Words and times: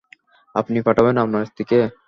আপনি 0.55 0.77
পাঠাবেন 0.87 1.15
আপনার 1.17 1.43
স্ত্রীকে? 1.49 1.79